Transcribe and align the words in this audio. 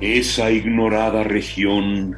Esa 0.00 0.50
ignorada 0.50 1.24
región 1.24 2.16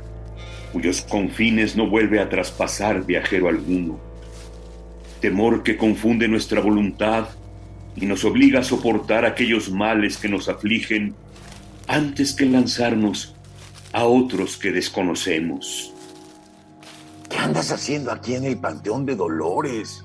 cuyos 0.72 1.02
confines 1.02 1.76
no 1.76 1.88
vuelve 1.88 2.20
a 2.20 2.28
traspasar 2.28 3.04
viajero 3.04 3.48
alguno. 3.48 4.00
Temor 5.20 5.62
que 5.62 5.76
confunde 5.76 6.28
nuestra 6.28 6.60
voluntad 6.60 7.28
y 7.94 8.06
nos 8.06 8.24
obliga 8.24 8.60
a 8.60 8.64
soportar 8.64 9.24
aquellos 9.24 9.70
males 9.70 10.16
que 10.16 10.28
nos 10.28 10.48
afligen 10.48 11.14
antes 11.86 12.32
que 12.32 12.46
lanzarnos 12.46 13.34
a 13.92 14.06
otros 14.06 14.56
que 14.56 14.72
desconocemos. 14.72 15.92
¿Qué 17.28 17.36
andas 17.36 17.70
haciendo 17.70 18.10
aquí 18.10 18.34
en 18.34 18.44
el 18.44 18.58
Panteón 18.58 19.04
de 19.04 19.14
Dolores? 19.14 20.04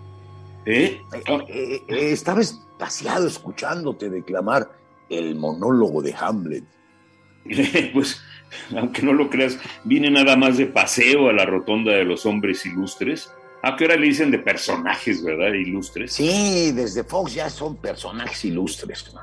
¿Eh? 0.66 1.00
Eh, 1.14 1.24
eh, 1.48 1.82
eh, 1.88 2.12
estaba 2.12 2.42
espaciado 2.42 3.28
escuchándote 3.28 4.10
declamar 4.10 4.70
el 5.10 5.36
monólogo 5.36 6.02
de 6.02 6.14
Hamlet. 6.14 6.66
pues, 7.94 8.22
aunque 8.76 9.02
no 9.02 9.14
lo 9.14 9.30
creas, 9.30 9.60
vine 9.84 10.10
nada 10.10 10.36
más 10.36 10.58
de 10.58 10.68
paseo 10.68 11.30
a 11.30 11.34
la 11.34 11.46
rotonda 11.46 11.94
de 11.94 12.06
los 12.06 12.26
hombres 12.26 12.66
ilustres. 12.66 13.32
¿A 13.64 13.76
qué 13.76 13.86
hora 13.86 13.96
le 13.96 14.08
dicen 14.08 14.32
de 14.32 14.40
personajes, 14.40 15.24
verdad? 15.24 15.54
Ilustres. 15.54 16.14
Sí, 16.14 16.72
desde 16.74 17.04
Fox 17.04 17.34
ya 17.34 17.50
son 17.50 17.78
personajes 17.78 18.46
ilustres. 18.46 19.12
¿no? 19.14 19.22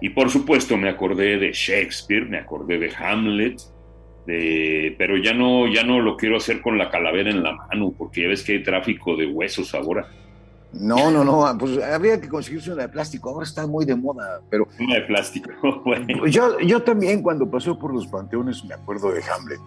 Y 0.00 0.10
por 0.10 0.30
supuesto 0.30 0.76
me 0.76 0.88
acordé 0.88 1.38
de 1.38 1.52
Shakespeare, 1.52 2.26
me 2.26 2.38
acordé 2.38 2.78
de 2.78 2.92
Hamlet, 2.94 3.60
de... 4.26 4.94
pero 4.98 5.16
ya 5.16 5.32
no, 5.32 5.72
ya 5.72 5.84
no 5.84 6.00
lo 6.00 6.16
quiero 6.16 6.36
hacer 6.36 6.60
con 6.60 6.76
la 6.76 6.90
calavera 6.90 7.30
en 7.30 7.42
la 7.42 7.52
mano, 7.52 7.94
porque 7.96 8.22
ya 8.22 8.28
ves 8.28 8.42
que 8.42 8.52
hay 8.52 8.62
tráfico 8.62 9.16
de 9.16 9.26
huesos 9.26 9.74
ahora. 9.74 10.10
No, 10.74 11.10
no, 11.10 11.22
no, 11.22 11.56
pues 11.58 11.82
habría 11.82 12.20
que 12.20 12.28
conseguirse 12.28 12.72
una 12.72 12.82
de 12.82 12.88
plástico. 12.88 13.28
Ahora 13.30 13.44
está 13.44 13.66
muy 13.66 13.84
de 13.84 13.94
moda, 13.94 14.40
pero 14.50 14.66
Una 14.80 14.94
de 14.94 15.02
plástico. 15.02 15.50
bueno. 15.84 16.06
Pues 16.18 16.32
yo, 16.32 16.58
yo 16.60 16.82
también 16.82 17.22
cuando 17.22 17.50
paseo 17.50 17.78
por 17.78 17.92
los 17.92 18.06
panteones 18.06 18.64
me 18.64 18.74
acuerdo 18.74 19.10
de 19.12 19.22
Hamlet. 19.24 19.60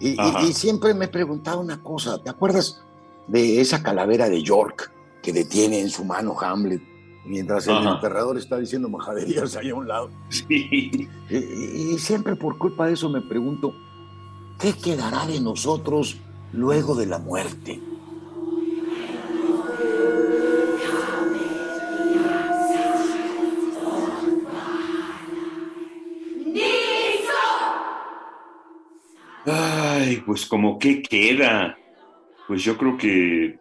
Y, 0.00 0.10
y- 0.10 0.16
Ajá. 0.18 0.42
y 0.42 0.52
siempre 0.52 0.94
me 0.94 1.08
preguntaba 1.08 1.58
una 1.60 1.82
cosa, 1.82 2.22
¿te 2.22 2.30
acuerdas 2.30 2.82
de 3.28 3.60
esa 3.60 3.82
calavera 3.82 4.28
de 4.28 4.42
York 4.42 4.90
que 5.22 5.32
detiene 5.32 5.80
en 5.80 5.90
su 5.90 6.04
mano 6.04 6.36
Hamlet 6.40 6.80
mientras 7.26 7.66
el 7.66 7.76
Ajá. 7.76 7.94
enterrador 7.96 8.38
está 8.38 8.56
diciendo 8.58 8.88
majaderías 8.88 9.56
ahí 9.56 9.70
a 9.70 9.74
un 9.74 9.88
lado? 9.88 10.10
Sí. 10.30 11.08
Y 11.30 11.98
siempre 11.98 12.34
por 12.36 12.56
culpa 12.56 12.86
de 12.86 12.94
eso 12.94 13.08
me 13.10 13.20
pregunto, 13.20 13.74
¿qué 14.58 14.72
quedará 14.72 15.26
de 15.26 15.40
nosotros 15.40 16.16
luego 16.52 16.94
de 16.94 17.06
la 17.06 17.18
muerte? 17.18 17.80
Pues 30.26 30.44
como 30.44 30.78
qué 30.78 31.00
queda. 31.00 31.78
Pues 32.48 32.62
yo 32.62 32.76
creo 32.76 32.98
que, 32.98 33.58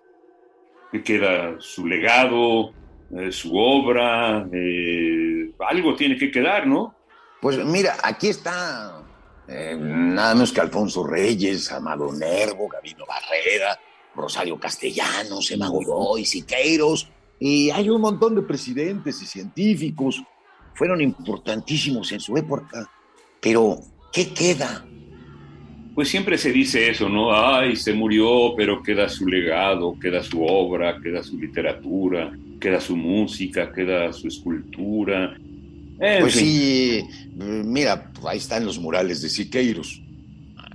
que 0.91 1.03
queda 1.03 1.55
su 1.59 1.87
legado, 1.87 2.73
eh, 3.15 3.31
su 3.31 3.55
obra, 3.55 4.47
eh, 4.51 5.51
algo 5.69 5.95
tiene 5.95 6.17
que 6.17 6.31
quedar, 6.31 6.67
¿no? 6.67 6.95
Pues 7.41 7.63
mira, 7.63 7.95
aquí 8.03 8.29
está 8.29 9.03
eh, 9.47 9.77
nada 9.79 10.33
menos 10.33 10.51
que 10.51 10.61
Alfonso 10.61 11.05
Reyes, 11.05 11.71
Amado 11.71 12.11
Nervo, 12.11 12.67
Gabino 12.67 13.05
Barrera, 13.05 13.79
Rosario 14.15 14.59
Castellanos, 14.59 15.51
Emma 15.51 15.69
Godoy, 15.69 16.25
Siqueiros, 16.25 17.09
y 17.39 17.69
hay 17.69 17.89
un 17.89 18.01
montón 18.01 18.35
de 18.35 18.41
presidentes 18.41 19.21
y 19.21 19.25
científicos. 19.25 20.23
Fueron 20.73 21.01
importantísimos 21.01 22.11
en 22.11 22.19
su 22.19 22.35
época, 22.37 22.89
pero 23.39 23.79
¿qué 24.11 24.33
queda? 24.33 24.85
Pues 25.95 26.09
siempre 26.09 26.37
se 26.37 26.51
dice 26.51 26.89
eso, 26.89 27.07
¿no? 27.09 27.33
Ay, 27.33 27.75
se 27.77 27.93
murió, 27.93 28.53
pero 28.57 28.83
queda 28.83 29.07
su 29.07 29.25
legado, 29.27 29.97
queda 29.97 30.21
su 30.21 30.43
obra, 30.43 30.99
queda 31.01 31.23
su 31.23 31.39
literatura, 31.39 32.37
queda 32.59 32.81
su 32.81 32.97
música, 32.97 33.71
queda 33.71 34.11
su 34.11 34.27
escultura. 34.27 35.37
En 35.99 36.21
Pues 36.21 36.33
fin, 36.35 36.45
sí, 36.45 36.99
eh, 37.39 37.63
mira, 37.65 38.11
ahí 38.27 38.37
están 38.37 38.65
los 38.65 38.77
murales 38.77 39.21
de 39.21 39.29
Siqueiros. 39.29 40.01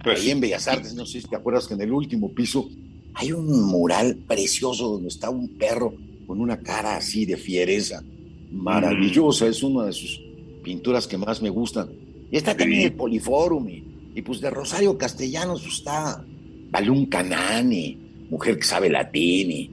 Pues 0.03 0.23
ahí 0.23 0.31
en 0.31 0.41
Bellas 0.41 0.67
Artes, 0.67 0.95
no 0.95 1.05
sé 1.05 1.21
si 1.21 1.29
te 1.29 1.37
acuerdas 1.37 1.69
que 1.69 1.75
en 1.75 1.83
el 1.83 1.93
último 1.93 2.33
piso 2.33 2.71
hay 3.13 3.33
un 3.33 3.65
mural 3.65 4.17
precioso 4.27 4.89
donde 4.89 5.09
está 5.09 5.29
un 5.29 5.49
perro 5.59 5.93
con 6.27 6.41
una 6.41 6.59
cara 6.61 6.97
así 6.97 7.27
de 7.27 7.37
fiereza. 7.37 8.03
Maravillosa, 8.51 9.47
es 9.47 9.63
una 9.63 9.85
de 9.85 9.93
sus 9.93 10.19
pinturas 10.65 11.07
que 11.07 11.19
más 11.19 11.43
me 11.43 11.51
gustan. 11.51 11.91
Y 12.33 12.37
está 12.39 12.57
también 12.57 12.81
Sí. 12.81 12.87
el 12.87 12.93
Poliforum 12.95 13.69
y, 13.69 13.85
y 14.15 14.23
pues 14.23 14.41
de 14.41 14.51
Rosario 14.51 14.97
Castellanos 14.99 15.63
pues, 15.63 15.75
está 15.75 16.25
Balún 16.71 17.07
Canani, 17.07 17.99
mujer 18.31 18.59
que 18.59 18.65
sabe 18.65 18.91
latín 18.91 19.51
y, 19.51 19.71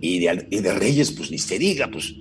y 0.00 0.18
de, 0.20 0.46
y 0.50 0.60
de 0.60 0.74
Reyes 0.74 1.12
pues 1.12 1.30
ni 1.30 1.38
se 1.38 1.58
diga, 1.58 1.88
pues 1.90 2.14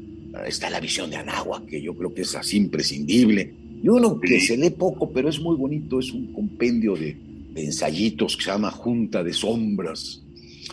está 0.48 0.70
la 0.70 0.80
visión 0.80 1.10
de 1.10 1.18
Anáhuac, 1.18 1.66
que 1.66 1.82
yo 1.82 1.96
creo 1.96 2.14
que 2.14 2.22
es 2.22 2.36
así 2.36 2.58
imprescindible. 2.58 3.54
Y 3.84 3.88
uno 3.88 4.20
que 4.20 4.40
se 4.40 4.58
lee 4.58 4.72
poco, 4.72 5.12
pero 5.12 5.30
es 5.30 5.40
muy 5.40 5.56
bonito, 5.56 6.00
es 6.00 6.12
un 6.12 6.34
compendio 6.34 6.96
de, 6.96 7.16
de 7.54 7.66
ensayitos 7.66 8.36
que 8.36 8.44
se 8.44 8.52
llama 8.52 8.72
Junta 8.72 9.24
de 9.24 9.34
Sombras. 9.34 10.24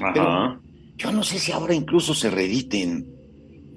ajá. 0.00 0.60
Yo 0.98 1.10
no 1.10 1.24
sé 1.24 1.38
si 1.38 1.50
ahora 1.50 1.74
incluso 1.74 2.14
se 2.14 2.30
reediten. 2.30 3.06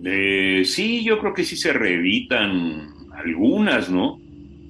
Eh, 0.04 0.64
sí, 0.64 1.04
yo 1.04 1.18
creo 1.20 1.34
que 1.34 1.44
sí 1.44 1.56
se 1.56 1.74
reeditan 1.74 2.88
algunas, 3.12 3.90
¿no? 3.90 4.20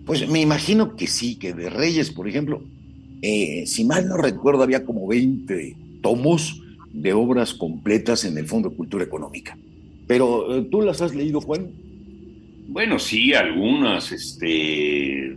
Pues 0.06 0.28
me 0.30 0.42
imagino 0.42 0.96
que 0.96 1.08
sí, 1.08 1.38
que 1.38 1.54
de 1.54 1.70
Reyes, 1.70 2.12
por 2.12 2.28
ejemplo, 2.28 2.62
eh, 3.22 3.64
si 3.66 3.86
mal 3.86 4.08
no 4.08 4.18
recuerdo, 4.18 4.64
había 4.64 4.86
como 4.86 5.08
20 5.08 5.76
tomos 6.02 6.62
de 6.92 7.14
obras 7.14 7.54
completas 7.54 8.24
en 8.26 8.38
el 8.38 8.46
Fondo 8.46 8.70
de 8.70 8.76
Cultura 8.76 9.04
Económica. 9.04 9.58
Pero 10.08 10.56
eh, 10.56 10.68
tú 10.70 10.82
las 10.82 11.02
has 11.02 11.16
leído, 11.16 11.42
Juan. 11.42 11.72
Bueno, 12.68 13.00
sí, 13.00 13.34
algunas, 13.34 14.12
este, 14.12 15.36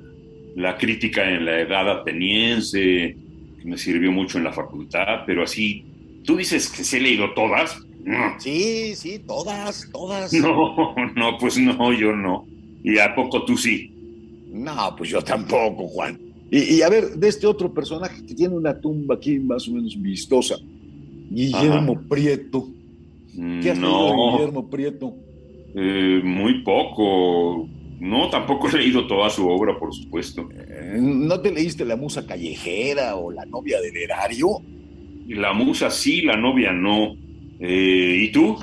la 0.55 0.77
crítica 0.77 1.31
en 1.31 1.45
la 1.45 1.61
edad 1.61 1.91
ateniense, 1.91 3.17
que 3.61 3.65
me 3.65 3.79
sirvió 3.79 4.13
mucho 4.13 4.39
en 4.39 4.45
la 4.45 4.53
facultad, 4.53 5.25
pero 5.27 5.43
así, 5.43 5.85
tú 6.25 6.37
dices 6.37 6.69
que 6.69 6.85
se 6.85 6.99
he 6.99 7.01
leído 7.01 7.33
todas. 7.35 7.79
No, 8.05 8.39
Sí, 8.39 8.95
sí, 8.95 9.19
todas, 9.27 9.89
todas. 9.93 10.33
no, 10.35 10.95
no, 11.17 11.39
pues 11.39 11.59
no, 11.59 11.93
yo 11.93 12.15
no. 12.15 12.47
¿Y 12.85 12.99
a 12.99 13.15
poco 13.15 13.45
tú 13.45 13.57
sí? 13.57 13.93
No, 14.51 14.95
pues 14.97 15.11
yo 15.11 15.23
tampoco, 15.23 15.87
Juan. 15.89 16.19
Y, 16.51 16.77
y 16.77 16.83
a 16.83 16.89
ver, 16.89 17.11
de 17.11 17.29
este 17.29 17.47
otro 17.47 17.73
personaje 17.73 18.25
que 18.25 18.35
tiene 18.35 18.55
una 18.55 18.79
tumba 18.81 19.17
aquí 19.17 19.39
más 19.39 19.69
o 19.69 19.73
menos 19.73 20.01
vistosa, 20.01 20.57
Guillermo 21.31 22.01
Prieto. 22.09 22.69
¿Qué 23.35 23.71
has 23.71 23.79
leído 23.79 24.07
de 24.07 24.33
Guillermo 24.33 24.71
Prieto? 24.71 25.15
eh, 25.75 26.21
muy 26.25 26.63
poco. 26.63 27.69
No, 28.01 28.31
tampoco 28.31 28.69
he 28.69 28.79
leído 28.79 29.07
toda 29.07 29.29
su 29.29 29.49
obra, 29.49 29.77
por 29.79 29.93
supuesto. 29.93 30.49
Eh, 30.53 30.99
¿No 31.01 31.41
te 31.41 31.51
leíste 31.53 31.85
La 31.85 31.97
Musa 31.97 32.27
Callejera 32.27 33.17
o 33.17 33.31
La 33.31 33.45
Novia 33.45 33.81
del 33.81 33.97
Erario? 33.97 34.61
La 35.27 35.53
musa 35.53 35.91
sí, 35.91 36.23
la 36.23 36.37
novia 36.37 36.73
no. 36.73 37.15
Eh, 37.61 38.23
¿Y 38.23 38.33
tú? 38.33 38.57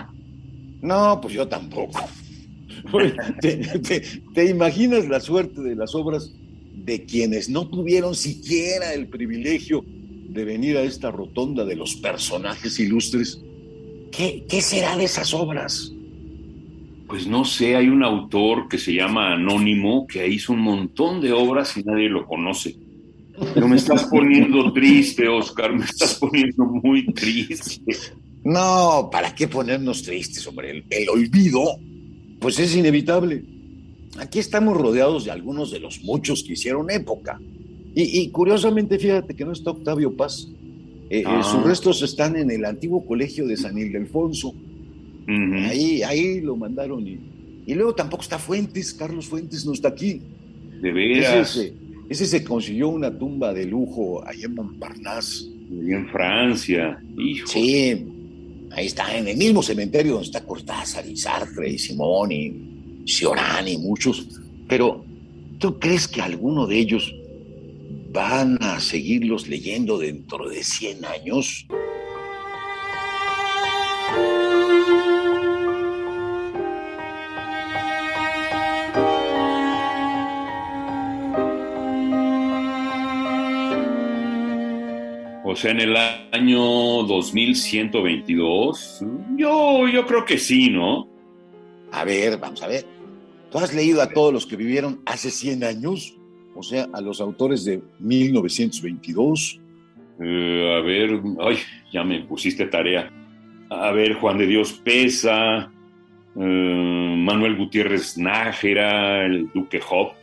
No, 0.82 1.20
pues 1.22 1.34
yo 1.34 1.48
tampoco. 1.48 2.00
¿Te, 3.42 3.58
te- 3.80 4.02
te 4.34 4.50
imaginas 4.50 5.08
la 5.08 5.20
suerte 5.20 5.62
de 5.62 5.76
las 5.76 5.96
obras 5.96 6.32
de 6.86 7.06
quienes 7.06 7.50
no 7.50 7.68
tuvieron 7.68 8.16
siquiera 8.16 8.94
el 8.94 9.08
privilegio 9.08 9.84
de 9.86 10.46
venir 10.46 10.78
a 10.78 10.84
esta 10.84 11.12
rotonda 11.12 11.66
de 11.66 11.76
los 11.76 11.96
personajes 11.96 12.80
ilustres? 12.80 13.40
¿Qué, 14.12 14.46
qué 14.48 14.62
será 14.62 14.96
de 14.98 15.06
esas 15.06 15.34
obras? 15.34 15.92
Pues 17.08 17.28
no 17.28 17.46
sé, 17.46 17.76
hay 17.76 17.88
un 17.88 18.04
autor 18.04 18.68
que 18.68 18.78
se 18.78 18.94
llama 18.94 19.34
Anónimo 19.34 20.08
que 20.08 20.28
hizo 20.28 20.54
un 20.54 20.62
montón 20.62 21.22
de 21.22 21.32
obras 21.32 21.76
y 21.78 21.84
nadie 21.84 22.10
lo 22.10 22.26
conoce. 22.26 22.76
Pero 23.54 23.68
me 23.68 23.76
estás 23.76 24.06
poniendo 24.06 24.72
triste, 24.72 25.28
Oscar, 25.28 25.74
me 25.76 25.84
estás 25.86 26.16
poniendo 26.16 26.66
muy 26.66 27.06
triste. 27.14 27.82
No, 28.44 29.10
¿para 29.12 29.36
qué 29.36 29.48
ponernos 29.48 30.04
tristes, 30.04 30.46
hombre? 30.48 30.72
El, 30.72 30.86
el 30.90 31.10
olvido, 31.10 31.64
pues 32.46 32.60
es 32.60 32.76
inevitable. 32.76 33.44
aquí 34.20 34.38
estamos 34.38 34.78
rodeados 34.78 35.26
de 35.26 35.32
algunos 35.32 35.72
de 35.72 35.80
los 35.80 36.04
muchos 36.04 36.44
que 36.44 36.54
hicieron 36.54 36.92
época. 36.92 37.42
Y, 37.96 38.30
curiosamente, 38.30 39.00
fíjate 39.00 39.36
que 39.36 39.44
no 39.44 39.52
está 39.52 39.72
Octavio 39.72 40.16
Paz. 40.16 40.48
Eh, 41.10 41.22
eh, 41.22 41.24
ah. 41.26 41.42
sus 41.42 41.64
restos 41.64 42.04
están 42.04 42.36
en 42.36 42.52
el 42.52 42.64
antiguo 42.66 43.04
colegio 43.04 43.48
de 43.48 43.58
San 43.58 43.76
Ildefonso. 43.76 44.54
ahí, 45.28 46.04
ahí 46.04 46.40
lo 46.40 46.56
mandaron. 46.56 47.08
Y, 47.08 47.74
luego 47.74 47.96
tampoco 47.96 48.22
está 48.22 48.38
Fuentes, 48.38 48.94
Carlos 48.94 49.26
Fuentes 49.26 49.66
no 49.66 49.74
está 49.74 49.88
aquí. 49.88 50.22
De 50.84 50.92
veras. 50.92 51.60
Ese, 52.08 52.26
se 52.28 52.44
consiguió 52.44 52.90
una 52.90 53.10
tumba 53.10 53.56
de 53.56 53.66
lujo 53.66 54.24
ahí 54.24 54.44
en 54.44 54.54
Montparnasse. 54.54 55.48
en 55.72 56.08
Francia. 56.10 57.02
Hijo. 57.18 57.48
Sí, 57.48 58.06
ahí 58.76 58.88
está, 58.88 59.18
en 59.18 59.28
el 59.28 59.38
mismo 59.38 59.64
cementerio 59.64 60.14
donde 60.14 60.28
está 60.28 60.44
Cortázar 60.44 61.08
y 61.08 61.16
Sartre 61.18 61.70
y 61.70 61.80
Simón 61.80 62.32
y 62.32 63.04
Ciorán 63.08 63.68
y 63.68 63.78
muchos. 63.78 64.28
Pero, 64.68 65.04
¿tú 65.60 65.80
crees 65.80 66.08
que 66.08 66.22
alguno 66.22 66.68
de 66.68 66.78
ellos 66.78 67.14
van 68.12 68.58
a 68.62 68.80
seguirlos 68.80 69.48
leyendo 69.48 69.98
dentro 69.98 70.50
de 70.50 70.64
100 70.64 71.06
años? 71.06 71.66
O 85.56 85.58
sea, 85.58 85.72
en 85.72 85.80
el 85.80 85.96
año 85.96 86.60
2122, 87.04 89.06
yo, 89.38 89.88
yo 89.88 90.06
creo 90.06 90.26
que 90.26 90.38
sí, 90.38 90.70
¿no? 90.70 91.08
A 91.94 92.04
ver, 92.04 92.38
vamos 92.38 92.62
a 92.62 92.68
ver. 92.68 92.86
¿Tú 93.50 93.60
has 93.60 93.74
leído 93.74 94.02
a 94.02 94.10
todos 94.10 94.34
los 94.34 94.46
que 94.46 94.58
vivieron 94.58 95.02
hace 95.06 95.32
100 95.32 95.64
años? 95.64 96.18
o 96.56 96.62
sea, 96.62 96.90
a 96.92 97.00
los 97.00 97.22
autores 97.22 97.64
de 97.64 97.82
1922. 98.00 99.62
Eh, 100.20 100.76
a 100.78 100.82
ver, 100.82 101.22
ay, 101.40 101.56
ya 101.90 102.04
me 102.04 102.20
pusiste 102.26 102.66
tarea. 102.66 103.10
A 103.70 103.94
ver, 103.94 104.16
Juan 104.16 104.38
de 104.38 104.48
Dios 104.48 104.74
Pesa, 104.74 105.72
eh, 106.36 107.16
Manuel 107.18 107.56
Gutiérrez 107.56 108.18
Nájera, 108.18 109.26
el 109.26 109.50
Duque 109.54 109.80
Hop. 109.90 110.16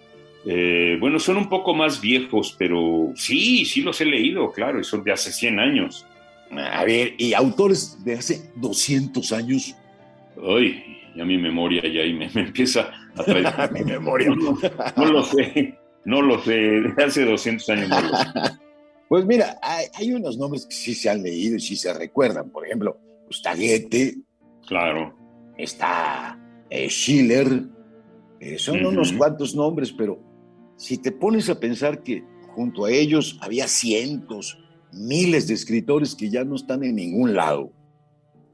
Eh, 0.44 0.96
bueno, 0.98 1.18
son 1.18 1.36
un 1.36 1.48
poco 1.48 1.74
más 1.74 2.00
viejos, 2.00 2.54
pero 2.58 3.12
sí, 3.14 3.64
sí 3.64 3.82
los 3.82 4.00
he 4.00 4.04
leído, 4.04 4.50
claro, 4.52 4.80
y 4.80 4.84
son 4.84 5.04
de 5.04 5.12
hace 5.12 5.32
100 5.32 5.60
años. 5.60 6.06
A 6.56 6.84
ver, 6.84 7.14
¿y 7.16 7.32
autores 7.32 8.04
de 8.04 8.14
hace 8.14 8.50
200 8.56 9.32
años? 9.32 9.74
Ay, 10.42 10.98
ya 11.14 11.24
mi 11.24 11.38
memoria 11.38 11.82
ya 11.82 12.02
ahí 12.02 12.12
me, 12.12 12.30
empieza 12.34 12.90
a 13.16 13.22
traer. 13.22 13.72
mi 13.72 13.84
memoria. 13.84 14.30
no, 14.96 15.04
lo 15.06 15.24
sé. 15.24 15.78
No 16.04 16.20
lo 16.20 16.42
sé, 16.42 16.52
de 16.52 17.04
hace 17.04 17.24
200 17.24 17.68
años 17.68 17.88
Pues 19.08 19.24
mira, 19.24 19.58
hay, 19.62 20.12
unos 20.12 20.36
nombres 20.36 20.66
que 20.66 20.74
sí 20.74 20.94
se 20.94 21.08
han 21.08 21.22
leído 21.22 21.56
y 21.56 21.60
sí 21.60 21.76
se 21.76 21.92
recuerdan. 21.94 22.50
Por 22.50 22.66
ejemplo, 22.66 22.98
Gustaguete. 23.26 24.16
Claro. 24.66 25.14
Está 25.56 26.38
eh, 26.70 26.88
Schiller. 26.88 27.46
Eh, 28.40 28.58
son 28.58 28.84
unos 28.84 29.12
cuantos 29.12 29.54
nombres, 29.54 29.92
pero 29.92 30.31
si 30.76 30.98
te 30.98 31.12
pones 31.12 31.48
a 31.48 31.58
pensar 31.58 32.02
que 32.02 32.24
junto 32.54 32.84
a 32.84 32.90
ellos 32.90 33.38
había 33.40 33.68
cientos, 33.68 34.58
miles 34.92 35.46
de 35.48 35.54
escritores 35.54 36.14
que 36.14 36.30
ya 36.30 36.44
no 36.44 36.56
están 36.56 36.84
en 36.84 36.96
ningún 36.96 37.34
lado. 37.34 37.72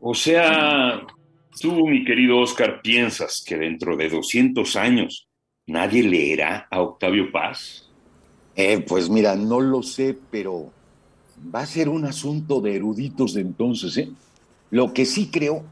O 0.01 0.15
sea, 0.15 1.07
tú, 1.61 1.87
mi 1.89 2.05
querido 2.05 2.39
Oscar, 2.39 2.81
piensas 2.83 3.43
que 3.45 3.57
dentro 3.57 3.97
de 3.97 4.09
200 4.09 4.77
años 4.77 5.29
¿Nadie 5.69 6.03
leerá 6.03 6.67
a 6.71 6.81
Octavio 6.81 7.31
Paz? 7.31 7.87
Eh, 8.57 8.81
pues 8.81 9.11
mira, 9.11 9.37
no 9.37 9.61
lo 9.61 9.83
sé, 9.83 10.17
pero 10.31 10.73
va 11.55 11.61
a 11.61 11.67
ser 11.67 11.91
un 11.91 12.07
asunto 12.07 12.63
de 12.63 12.75
eruditos 12.75 13.35
de 13.35 13.43
entonces. 13.43 13.99
¿eh? 13.99 14.09
Lo 14.71 14.95
que 14.95 15.05
sí 15.05 15.29
creo 15.31 15.63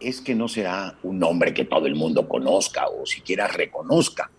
es 0.00 0.20
que 0.20 0.34
no 0.34 0.48
será 0.48 0.98
un 1.02 1.18
nombre 1.18 1.54
que 1.54 1.64
todo 1.64 1.86
el 1.86 1.94
mundo 1.94 2.28
conozca 2.28 2.88
o 2.88 3.06
siquiera 3.06 3.48
reconozca. 3.48 4.30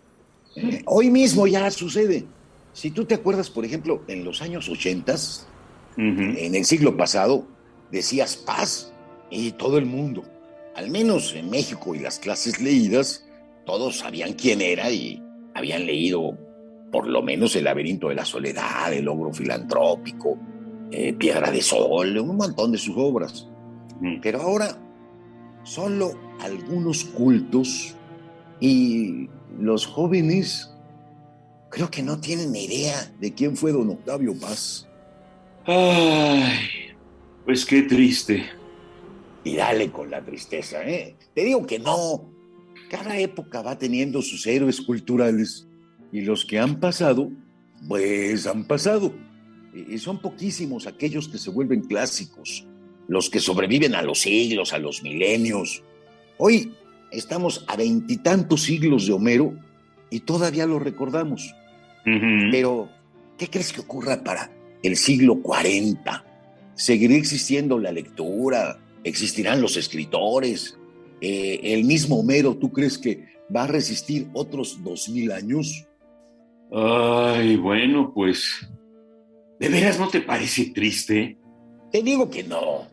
Hoy 0.85 1.09
mismo 1.09 1.47
ya 1.47 1.69
sucede. 1.71 2.25
Si 2.73 2.91
tú 2.91 3.05
te 3.05 3.15
acuerdas, 3.15 3.49
por 3.49 3.65
ejemplo, 3.65 4.03
en 4.07 4.23
los 4.23 4.41
años 4.41 4.69
80, 4.69 5.15
en 5.97 6.55
el 6.55 6.65
siglo 6.65 6.95
pasado, 6.95 7.45
decías 7.91 8.37
paz 8.37 8.93
y 9.29 9.51
todo 9.51 9.77
el 9.77 9.85
mundo, 9.85 10.23
al 10.75 10.89
menos 10.89 11.33
en 11.35 11.49
México 11.49 11.93
y 11.95 11.99
las 11.99 12.19
clases 12.19 12.61
leídas, 12.61 13.25
todos 13.65 13.97
sabían 13.97 14.33
quién 14.33 14.61
era 14.61 14.89
y 14.91 15.21
habían 15.53 15.85
leído 15.85 16.37
por 16.91 17.07
lo 17.07 17.21
menos 17.21 17.55
El 17.55 17.65
laberinto 17.65 18.09
de 18.09 18.15
la 18.15 18.25
soledad, 18.25 18.91
El 18.93 19.07
ogro 19.07 19.31
filantrópico, 19.31 20.37
eh, 20.91 21.13
Piedra 21.13 21.51
de 21.51 21.61
Sol, 21.61 22.17
un 22.17 22.35
montón 22.35 22.71
de 22.71 22.77
sus 22.77 22.95
obras. 22.97 23.47
Pero 24.21 24.41
ahora 24.41 24.77
solo 25.63 26.13
algunos 26.39 27.03
cultos 27.03 27.95
y 28.59 29.27
los 29.57 29.85
jóvenes 29.85 30.69
creo 31.69 31.89
que 31.89 32.01
no 32.01 32.19
tienen 32.19 32.55
idea 32.55 33.11
de 33.19 33.33
quién 33.33 33.55
fue 33.55 33.71
don 33.71 33.89
Octavio 33.89 34.37
Paz. 34.39 34.87
Ay, 35.65 36.91
pues 37.45 37.65
qué 37.65 37.83
triste. 37.83 38.45
Y 39.43 39.55
dale 39.55 39.91
con 39.91 40.09
la 40.09 40.23
tristeza, 40.23 40.83
¿eh? 40.83 41.15
Te 41.33 41.43
digo 41.43 41.65
que 41.65 41.79
no, 41.79 42.29
cada 42.89 43.17
época 43.17 43.61
va 43.61 43.77
teniendo 43.77 44.21
sus 44.21 44.45
héroes 44.47 44.81
culturales 44.81 45.67
y 46.11 46.21
los 46.21 46.43
que 46.43 46.59
han 46.59 46.79
pasado, 46.79 47.31
pues 47.87 48.47
han 48.47 48.65
pasado. 48.65 49.13
Y 49.73 49.97
son 49.99 50.19
poquísimos 50.19 50.87
aquellos 50.87 51.27
que 51.29 51.37
se 51.37 51.51
vuelven 51.51 51.81
clásicos, 51.81 52.65
los 53.07 53.29
que 53.29 53.39
sobreviven 53.39 53.95
a 53.95 54.01
los 54.01 54.21
siglos, 54.21 54.73
a 54.73 54.79
los 54.79 55.03
milenios. 55.03 55.83
Hoy 56.37 56.73
estamos 57.11 57.65
a 57.67 57.75
veintitantos 57.75 58.63
siglos 58.63 59.07
de 59.07 59.13
Homero 59.13 59.53
y 60.09 60.21
todavía 60.21 60.65
lo 60.65 60.79
recordamos. 60.79 61.55
Pero, 62.51 62.89
¿qué 63.37 63.47
crees 63.49 63.71
que 63.71 63.81
ocurra 63.81 64.23
para 64.23 64.49
el 64.81 64.95
siglo 64.95 65.41
40? 65.41 66.25
¿Seguirá 66.73 67.15
existiendo 67.15 67.77
la 67.77 67.91
lectura? 67.91 68.79
¿Existirán 69.03 69.61
los 69.61 69.77
escritores? 69.77 70.77
Eh, 71.21 71.59
el 71.61 71.83
mismo 71.83 72.19
Homero, 72.19 72.55
¿tú 72.55 72.71
crees 72.71 72.97
que 72.97 73.27
va 73.55 73.63
a 73.63 73.67
resistir 73.67 74.27
otros 74.33 74.83
dos 74.83 75.09
mil 75.09 75.31
años? 75.31 75.85
Ay, 76.71 77.57
bueno, 77.57 78.11
pues, 78.13 78.67
¿de 79.59 79.69
veras 79.69 79.99
no 79.99 80.07
te 80.07 80.21
parece 80.21 80.71
triste? 80.71 81.37
Te 81.91 82.01
digo 82.01 82.29
que 82.29 82.43
no. 82.43 82.87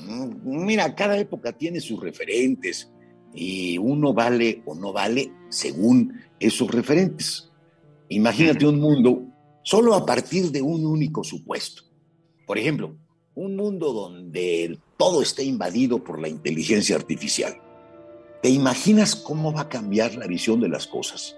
Mm, 0.00 0.64
mira, 0.66 0.94
cada 0.94 1.18
época 1.18 1.52
tiene 1.52 1.80
sus 1.80 2.00
referentes 2.00 2.92
y 3.34 3.78
uno 3.78 4.12
vale 4.12 4.62
o 4.66 4.74
no 4.74 4.92
vale 4.92 5.32
según 5.48 6.20
esos 6.38 6.70
referentes. 6.70 7.50
Imagínate 8.08 8.66
un 8.66 8.80
mundo 8.80 9.22
solo 9.62 9.94
a 9.94 10.04
partir 10.04 10.50
de 10.50 10.60
un 10.60 10.84
único 10.84 11.24
supuesto. 11.24 11.82
Por 12.46 12.58
ejemplo, 12.58 12.96
un 13.34 13.56
mundo 13.56 13.92
donde 13.92 14.78
todo 14.98 15.22
esté 15.22 15.44
invadido 15.44 16.02
por 16.04 16.20
la 16.20 16.28
inteligencia 16.28 16.96
artificial. 16.96 17.60
¿Te 18.42 18.50
imaginas 18.50 19.14
cómo 19.14 19.52
va 19.52 19.62
a 19.62 19.68
cambiar 19.68 20.16
la 20.16 20.26
visión 20.26 20.60
de 20.60 20.68
las 20.68 20.86
cosas? 20.86 21.36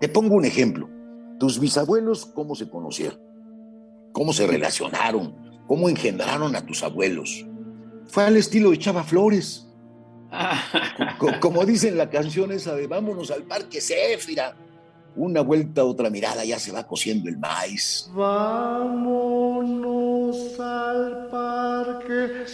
Te 0.00 0.08
pongo 0.08 0.36
un 0.36 0.44
ejemplo. 0.44 0.88
Tus 1.40 1.58
bisabuelos, 1.58 2.26
¿cómo 2.26 2.54
se 2.54 2.68
conocieron? 2.68 3.18
¿Cómo 4.12 4.32
se 4.32 4.46
relacionaron? 4.46 5.34
¿Cómo 5.66 5.88
engendraron 5.88 6.54
a 6.54 6.66
tus 6.66 6.82
abuelos? 6.82 7.46
Fue 8.06 8.24
al 8.24 8.36
estilo 8.36 8.70
de 8.70 8.78
Chava 8.78 9.02
Flores. 9.02 9.66
Como 11.40 11.64
dice 11.64 11.88
en 11.88 11.98
la 11.98 12.08
canción 12.10 12.52
esa 12.52 12.74
de 12.74 12.86
Vámonos 12.86 13.30
al 13.30 13.42
Parque 13.42 13.80
Céfira. 13.80 14.54
Una 15.14 15.42
vuelta, 15.42 15.84
otra 15.84 16.08
mirada, 16.08 16.42
ya 16.42 16.58
se 16.58 16.72
va 16.72 16.86
cociendo 16.86 17.28
el 17.28 17.36
maíz. 17.36 18.10
Vámonos 18.14 19.28
al 20.58 21.28
parque 21.30 22.46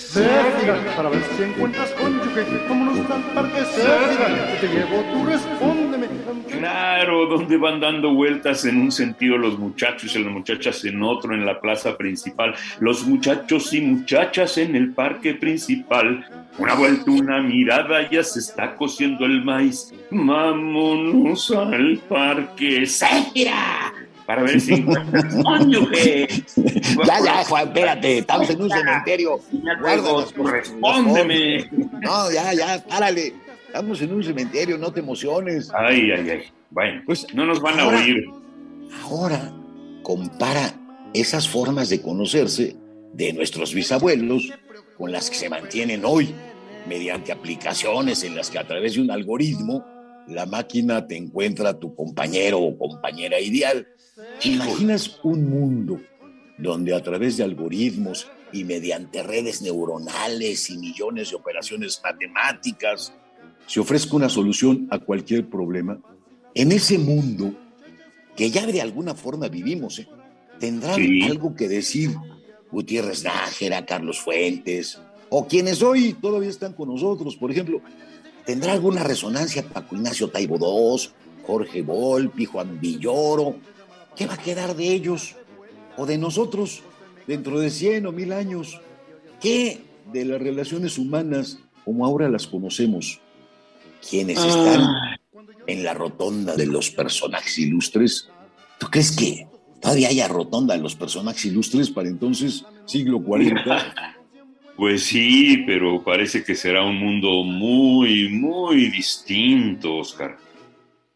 para 0.96 1.08
ver 1.08 1.22
si 1.36 1.44
encuentras 1.44 1.90
cónyuge. 1.92 2.44
Vámonos 2.68 3.08
al 3.08 3.22
parque 3.32 3.60
Céfira, 3.64 4.58
te 4.60 4.66
llevo, 4.66 5.04
tú 5.12 5.24
respóndeme. 5.24 6.08
Claro, 6.50 7.26
donde 7.26 7.56
van 7.56 7.78
dando 7.78 8.12
vueltas 8.12 8.64
en 8.64 8.80
un 8.80 8.90
sentido 8.90 9.38
los 9.38 9.56
muchachos 9.56 10.16
y 10.16 10.24
las 10.24 10.32
muchachas 10.32 10.84
en 10.84 11.00
otro 11.00 11.34
en 11.34 11.46
la 11.46 11.60
plaza 11.60 11.96
principal. 11.96 12.56
Los 12.80 13.06
muchachos 13.06 13.72
y 13.72 13.80
muchachas 13.82 14.58
en 14.58 14.74
el 14.74 14.92
parque 14.92 15.34
principal. 15.34 16.26
Una 16.58 16.74
vuelta, 16.74 17.10
una 17.10 17.40
mirada, 17.42 18.10
ya 18.10 18.22
se 18.24 18.40
está 18.40 18.74
cociendo 18.74 19.24
el 19.24 19.44
maíz. 19.44 19.92
Vámonos 20.10 21.50
al 21.52 21.98
parque 22.08 22.84
Céfira 22.86 23.92
para 24.26 24.42
ver 24.42 24.60
si 24.60 24.84
cónyuge. 25.42 26.28
Ya, 27.06 27.24
ya, 27.24 27.44
Juan, 27.44 27.68
espérate, 27.68 28.18
estamos 28.18 28.50
en 28.50 28.60
un 28.60 28.70
cementerio. 28.70 29.40
Guárdanos, 29.80 30.34
respóndeme. 30.34 31.70
No, 32.02 32.30
ya, 32.30 32.52
ya, 32.52 32.84
párale. 32.86 33.32
Estamos 33.66 34.02
en 34.02 34.12
un 34.12 34.22
cementerio, 34.22 34.76
no 34.76 34.92
te 34.92 35.00
emociones. 35.00 35.70
Ay, 35.74 36.10
ay, 36.10 36.30
ay. 36.30 36.42
Bueno, 36.70 37.02
pues 37.06 37.26
no 37.32 37.46
nos 37.46 37.60
van 37.62 37.80
a 37.80 37.88
oír. 37.88 38.26
Ahora, 39.04 39.50
compara 40.02 40.74
esas 41.14 41.48
formas 41.48 41.88
de 41.88 42.02
conocerse 42.02 42.76
de 43.14 43.32
nuestros 43.32 43.72
bisabuelos 43.72 44.52
con 44.98 45.10
las 45.10 45.30
que 45.30 45.36
se 45.36 45.48
mantienen 45.48 46.04
hoy, 46.04 46.34
mediante 46.86 47.32
aplicaciones 47.32 48.22
en 48.24 48.36
las 48.36 48.50
que 48.50 48.58
a 48.58 48.66
través 48.66 48.94
de 48.94 49.00
un 49.00 49.10
algoritmo 49.10 49.84
la 50.28 50.46
máquina 50.46 51.06
te 51.06 51.16
encuentra 51.16 51.70
a 51.70 51.78
tu 51.78 51.94
compañero 51.94 52.60
o 52.60 52.76
compañera 52.76 53.40
ideal. 53.40 53.86
¿Te 54.40 54.50
imaginas 54.50 55.18
un 55.22 55.48
mundo 55.48 56.00
donde 56.58 56.94
a 56.94 57.02
través 57.02 57.36
de 57.36 57.44
algoritmos 57.44 58.28
y 58.52 58.64
mediante 58.64 59.22
redes 59.22 59.62
neuronales 59.62 60.70
y 60.70 60.78
millones 60.78 61.30
de 61.30 61.36
operaciones 61.36 62.00
matemáticas 62.02 63.12
se 63.66 63.80
ofrezca 63.80 64.16
una 64.16 64.28
solución 64.28 64.86
a 64.90 64.98
cualquier 64.98 65.48
problema? 65.48 65.98
En 66.54 66.72
ese 66.72 66.98
mundo 66.98 67.54
que 68.36 68.50
ya 68.50 68.66
de 68.66 68.80
alguna 68.80 69.14
forma 69.14 69.48
vivimos, 69.48 69.98
¿eh? 69.98 70.08
tendrán 70.60 71.00
algo 71.22 71.54
que 71.54 71.68
decir 71.68 72.14
Gutiérrez 72.70 73.24
Nájera, 73.24 73.86
Carlos 73.86 74.20
Fuentes, 74.20 75.00
o 75.30 75.46
quienes 75.46 75.82
hoy 75.82 76.14
todavía 76.14 76.48
están 76.48 76.72
con 76.72 76.88
nosotros, 76.88 77.36
por 77.36 77.50
ejemplo, 77.50 77.80
¿tendrá 78.46 78.72
alguna 78.72 79.02
resonancia 79.02 79.62
Paco 79.62 79.96
Ignacio 79.96 80.28
Taibo 80.28 80.56
II, 80.56 81.10
Jorge 81.46 81.82
Volpi, 81.82 82.44
Juan 82.44 82.80
Villoro? 82.80 83.56
¿Qué 84.16 84.26
va 84.26 84.34
a 84.34 84.38
quedar 84.38 84.74
de 84.74 84.92
ellos 84.92 85.36
o 85.96 86.06
de 86.06 86.18
nosotros 86.18 86.82
dentro 87.26 87.60
de 87.60 87.70
100 87.70 88.06
o 88.06 88.12
mil 88.12 88.32
años? 88.32 88.80
¿Qué 89.40 89.82
de 90.12 90.24
las 90.24 90.40
relaciones 90.40 90.98
humanas 90.98 91.58
como 91.84 92.04
ahora 92.04 92.28
las 92.28 92.46
conocemos? 92.46 93.20
¿Quiénes 94.08 94.38
están 94.38 94.88
en 95.66 95.84
la 95.84 95.94
rotonda 95.94 96.56
de 96.56 96.66
los 96.66 96.90
personajes 96.90 97.58
ilustres? 97.58 98.28
¿Tú 98.78 98.86
crees 98.90 99.14
que 99.14 99.46
todavía 99.80 100.08
haya 100.08 100.28
rotonda 100.28 100.74
de 100.74 100.80
los 100.80 100.94
personajes 100.94 101.44
ilustres 101.44 101.90
para 101.90 102.08
entonces, 102.08 102.64
siglo 102.86 103.22
40? 103.22 104.14
Pues 104.78 105.02
sí, 105.02 105.64
pero 105.66 106.04
parece 106.04 106.44
que 106.44 106.54
será 106.54 106.84
un 106.84 106.96
mundo 106.98 107.42
muy, 107.42 108.28
muy 108.28 108.88
distinto, 108.88 109.96
Oscar. 109.96 110.38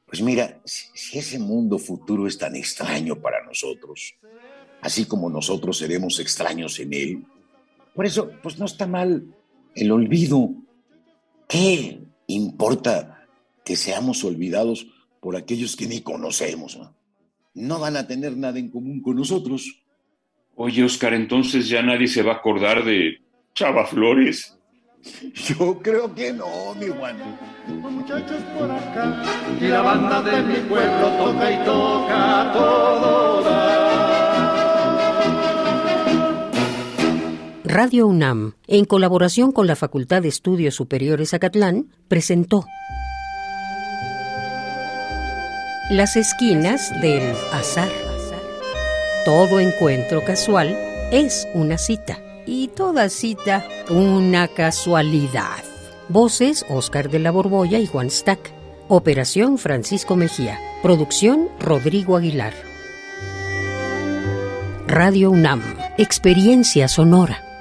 Pues 0.04 0.20
mira, 0.20 0.60
si 0.64 1.16
ese 1.18 1.38
mundo 1.38 1.78
futuro 1.78 2.26
es 2.26 2.36
tan 2.36 2.56
extraño 2.56 3.14
para 3.14 3.42
nosotros, 3.44 4.16
así 4.80 5.04
como 5.04 5.30
nosotros 5.30 5.78
seremos 5.78 6.18
extraños 6.18 6.80
en 6.80 6.92
él, 6.92 7.24
por 7.94 8.04
eso, 8.04 8.32
pues 8.42 8.58
no 8.58 8.66
está 8.66 8.88
mal 8.88 9.24
el 9.76 9.92
olvido. 9.92 10.50
¿Qué 11.48 12.00
importa 12.26 13.28
que 13.64 13.76
seamos 13.76 14.24
olvidados 14.24 14.88
por 15.20 15.36
aquellos 15.36 15.76
que 15.76 15.86
ni 15.86 16.00
conocemos? 16.00 16.76
¿no? 16.76 16.96
no 17.54 17.78
van 17.78 17.96
a 17.96 18.06
tener 18.06 18.36
nada 18.36 18.58
en 18.58 18.70
común 18.70 19.00
con 19.00 19.16
nosotros. 19.16 19.82
Oye, 20.54 20.82
Oscar, 20.84 21.14
entonces 21.14 21.68
ya 21.68 21.82
nadie 21.82 22.08
se 22.08 22.22
va 22.22 22.32
a 22.32 22.36
acordar 22.36 22.84
de 22.84 23.22
Chava 23.54 23.86
Flores. 23.86 24.56
Yo 25.34 25.78
creo 25.82 26.14
que 26.14 26.32
no, 26.32 26.74
mi 26.74 26.86
Juan. 26.86 27.16
muchachos 27.68 28.42
por 28.58 28.70
acá 28.70 29.22
y 29.60 29.64
la 29.64 29.82
banda 29.82 30.22
de 30.22 30.42
mi 30.42 30.56
pueblo 30.68 31.08
toca 31.18 31.52
y 31.52 31.64
toca 31.64 32.50
todo. 32.54 33.22
Radio 37.64 38.06
UNAM, 38.06 38.54
en 38.66 38.84
colaboración 38.84 39.50
con 39.50 39.66
la 39.66 39.76
Facultad 39.76 40.22
de 40.22 40.28
Estudios 40.28 40.74
Superiores 40.74 41.32
Acatlán, 41.34 41.86
presentó 42.06 42.66
Las 45.90 46.16
esquinas 46.16 46.90
del 47.00 47.34
azar. 47.52 47.90
Todo 49.24 49.60
encuentro 49.60 50.22
casual 50.24 50.76
es 51.10 51.48
una 51.54 51.78
cita 51.78 52.18
y 52.46 52.68
toda 52.68 53.08
cita 53.08 53.64
una 53.90 54.48
casualidad. 54.48 55.62
Voces 56.08 56.66
Oscar 56.68 57.10
de 57.10 57.18
la 57.18 57.30
Borbolla 57.30 57.78
y 57.78 57.86
Juan 57.86 58.10
Stack. 58.10 58.52
Operación 58.88 59.58
Francisco 59.58 60.16
Mejía. 60.16 60.58
Producción 60.82 61.48
Rodrigo 61.60 62.16
Aguilar. 62.16 62.54
Radio 64.86 65.30
UNAM. 65.30 65.62
Experiencia 65.96 66.88
sonora. 66.88 67.51